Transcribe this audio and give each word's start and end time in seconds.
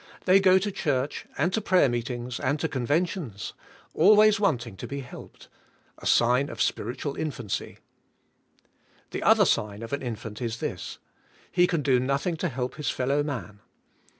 They 0.25 0.39
go 0.39 0.57
to 0.57 0.71
church, 0.71 1.27
and 1.37 1.53
to 1.53 1.61
prayer 1.61 1.87
meetings, 1.87 2.39
and 2.39 2.59
to 2.59 2.67
conventions, 2.67 3.53
always 3.93 4.39
wanting 4.39 4.75
to 4.77 4.87
be 4.87 5.01
helped,— 5.01 5.47
a 5.99 6.07
sign 6.07 6.49
of 6.49 6.59
spiritual 6.59 7.13
infancj. 7.13 7.77
The 9.11 9.21
other 9.21 9.45
sign 9.45 9.83
of 9.83 9.93
an 9.93 10.01
infant 10.01 10.41
is 10.41 10.57
this: 10.57 10.97
he 11.51 11.67
can 11.67 11.83
do 11.83 11.99
nothing 11.99 12.35
to 12.37 12.49
help 12.49 12.77
his 12.77 12.89
fellow 12.89 13.21
man. 13.21 13.59